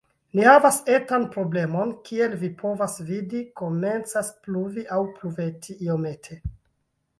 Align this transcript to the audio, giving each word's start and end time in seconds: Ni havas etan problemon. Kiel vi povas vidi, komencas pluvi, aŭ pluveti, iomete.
Ni 0.37 0.45
havas 0.45 0.77
etan 0.93 1.27
problemon. 1.35 1.91
Kiel 2.07 2.33
vi 2.45 2.49
povas 2.63 2.97
vidi, 3.11 3.43
komencas 3.63 4.33
pluvi, 4.47 4.89
aŭ 4.99 5.01
pluveti, 5.21 5.81
iomete. 5.89 6.43